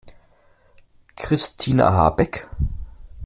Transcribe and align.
Christina 1.15 1.91
Habeck? 1.93 2.47